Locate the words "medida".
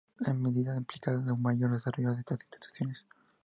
0.33-0.75